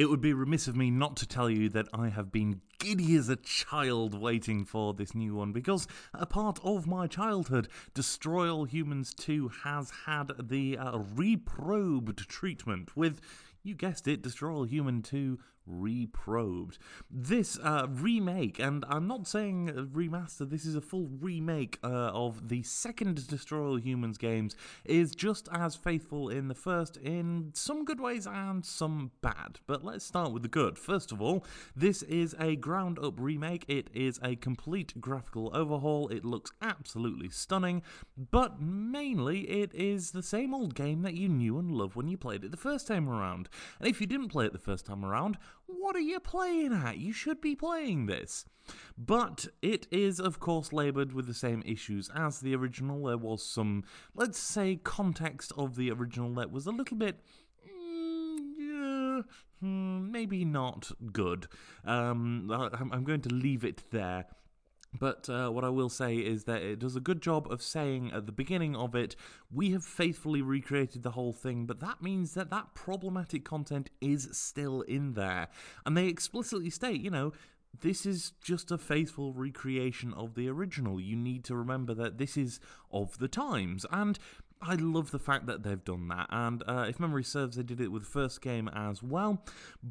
[0.00, 3.16] It would be remiss of me not to tell you that I have been giddy
[3.16, 8.50] as a child waiting for this new one because a part of my childhood, Destroy
[8.50, 13.20] All Humans 2 has had the uh, reprobed treatment with
[13.62, 16.78] you guessed it, Destroy All Human 2 reprobed.
[17.10, 22.48] This uh, remake, and I'm not saying remaster, this is a full remake uh, of
[22.48, 27.84] the second Destroy All Humans games, is just as faithful in the first in some
[27.84, 29.60] good ways and some bad.
[29.66, 30.78] But let's start with the good.
[30.78, 31.44] First of all,
[31.76, 37.28] this is a ground up remake, it is a complete graphical overhaul, it looks absolutely
[37.30, 37.82] stunning,
[38.30, 42.16] but mainly it is the same old game that you knew and loved when you
[42.16, 43.48] played it the first time around.
[43.78, 45.38] And if you didn't play it the first time around,
[45.78, 46.98] what are you playing at?
[46.98, 48.44] You should be playing this.
[48.96, 53.04] But it is, of course, laboured with the same issues as the original.
[53.04, 53.84] There was some,
[54.14, 57.20] let's say, context of the original that was a little bit.
[57.68, 59.24] Mm,
[59.60, 61.48] hmm, maybe not good.
[61.84, 62.50] Um,
[62.92, 64.26] I'm going to leave it there.
[64.98, 68.10] But uh, what I will say is that it does a good job of saying
[68.12, 69.14] at the beginning of it,
[69.52, 74.28] we have faithfully recreated the whole thing, but that means that that problematic content is
[74.32, 75.48] still in there.
[75.86, 77.32] And they explicitly state, you know,
[77.80, 81.00] this is just a faithful recreation of the original.
[81.00, 82.58] You need to remember that this is
[82.90, 83.86] of the times.
[83.92, 84.18] And
[84.62, 87.80] I love the fact that they've done that, and uh, if memory serves, they did
[87.80, 89.42] it with the first game as well.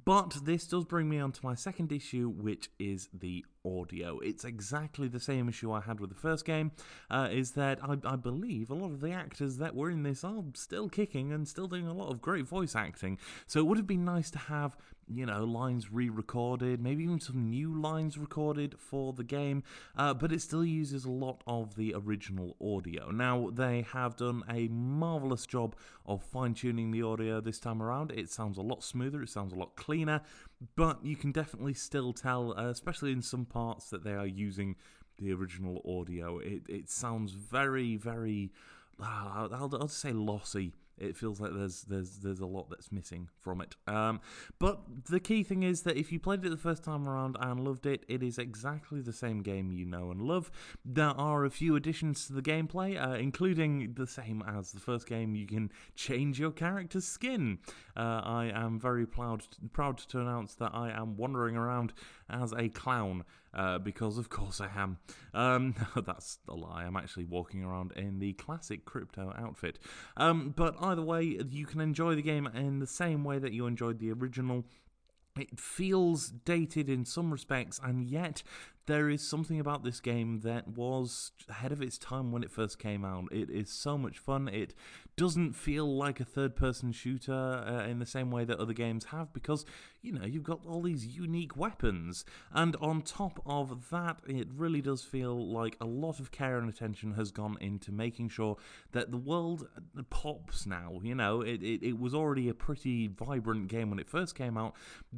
[0.06, 4.20] But this does bring me on to my second issue, which is the audio.
[4.20, 6.72] It's exactly the same issue I had with the first game,
[7.10, 10.24] uh, is that I, I, believe a lot of the actors that were in this
[10.24, 13.18] are still kicking and still doing a lot of great voice acting.
[13.48, 17.20] So it would have been nice to have, you know, lines re recorded, maybe even
[17.20, 19.64] some new lines recorded for the game,
[19.98, 23.12] uh, but it still uses a lot of the original audio.
[23.12, 28.12] Now, they have done a marvelous job of fine tuning the audio this time around.
[28.12, 30.22] It sounds a lot smoother, it sounds a lot cleaner,
[30.76, 34.76] but you can definitely still tell, uh, especially in some parts, that they are using
[35.18, 36.40] the original audio.
[36.40, 38.52] It, it sounds very, very,
[39.02, 43.30] uh, I'll, I'll say lossy it feels like there's there's there's a lot that's missing
[43.40, 43.76] from it.
[43.88, 44.20] Um,
[44.60, 47.60] but the key thing is that if you played it the first time around and
[47.64, 50.52] loved it, it is exactly the same game you know and love.
[50.86, 55.08] There are a few additions to the gameplay, uh, including the same as the first
[55.08, 55.36] game.
[55.36, 57.60] You can change your character's skin.
[57.96, 59.44] Uh, I am very proud
[59.74, 61.94] proud to announce that I am wandering around
[62.30, 63.24] as a clown
[63.54, 64.98] uh, because of course I am.
[65.34, 66.84] Um, that's a lie.
[66.84, 69.80] I'm actually walking around in the classic Crypto outfit.
[70.18, 73.66] Um, but either way, you can enjoy the game in the same way that you
[73.66, 74.66] enjoyed the original.
[75.38, 78.44] It feels dated in some respects, and yet
[78.90, 82.80] there is something about this game that was ahead of its time when it first
[82.80, 83.26] came out.
[83.32, 84.48] It is so much fun.
[84.48, 84.74] It
[85.16, 89.06] doesn't feel like a third person shooter uh, in the same way that other games
[89.06, 89.66] have because,
[90.02, 92.24] you know, you've got all these unique weapons.
[92.54, 96.70] And on top of that, it really does feel like a lot of care and
[96.70, 98.56] attention has gone into making sure
[98.94, 99.68] that the world
[100.10, 101.00] pops now.
[101.04, 104.58] You know, it, it, it was already a pretty vibrant game when it first came
[104.58, 104.74] out,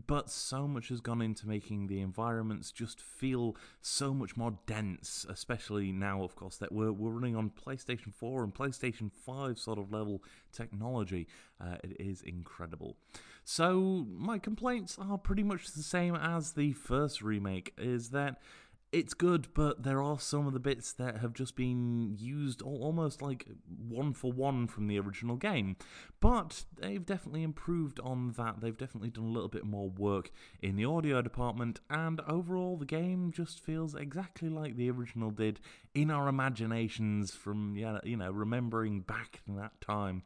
[0.07, 5.25] but so much has gone into making the environments just feel so much more dense,
[5.29, 9.79] especially now, of course, that we're, we're running on PlayStation 4 and PlayStation 5 sort
[9.79, 11.27] of level technology.
[11.59, 12.97] Uh, it is incredible.
[13.43, 18.41] So, my complaints are pretty much the same as the first remake, is that
[18.91, 23.21] it's good, but there are some of the bits that have just been used almost
[23.21, 23.47] like
[23.87, 25.77] one for one from the original game.
[26.19, 28.59] But they've definitely improved on that.
[28.59, 30.31] They've definitely done a little bit more work
[30.61, 35.61] in the audio department, and overall, the game just feels exactly like the original did
[35.95, 40.23] in our imaginations from, yeah, you know, remembering back in that time.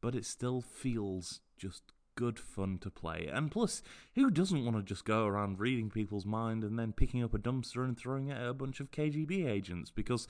[0.00, 1.82] But it still feels just
[2.18, 3.30] good fun to play.
[3.32, 3.80] And plus,
[4.16, 7.38] who doesn't want to just go around reading people's mind and then picking up a
[7.38, 9.92] dumpster and throwing it at a bunch of KGB agents?
[9.92, 10.26] Because,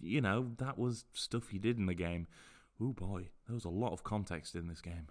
[0.00, 2.26] you know, that was stuff you did in the game.
[2.82, 5.06] Oh boy, there was a lot of context in this game.